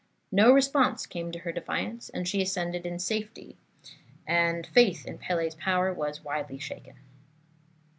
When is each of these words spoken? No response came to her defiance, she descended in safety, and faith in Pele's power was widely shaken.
No 0.31 0.51
response 0.51 1.05
came 1.05 1.31
to 1.31 1.37
her 1.37 1.51
defiance, 1.51 2.09
she 2.23 2.39
descended 2.39 2.87
in 2.87 2.97
safety, 2.97 3.57
and 4.25 4.65
faith 4.65 5.05
in 5.05 5.19
Pele's 5.19 5.53
power 5.53 5.93
was 5.93 6.23
widely 6.23 6.57
shaken. 6.57 6.95